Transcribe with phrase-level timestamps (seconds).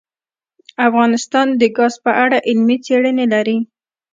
[0.87, 3.57] افغانستان د ګاز په اړه علمي څېړنې لري.